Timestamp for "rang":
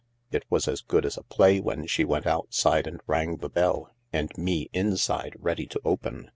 3.05-3.37